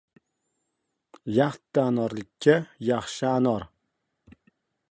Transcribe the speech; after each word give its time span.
—Yaxttti 1.35 1.79
anorlikka 1.87 2.55
yaxshi 2.89 3.25
anor... 3.37 3.61